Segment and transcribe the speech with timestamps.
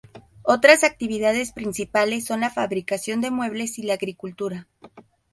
[0.41, 4.67] Otras actividades principales son la fabricación de muebles y la agricultura.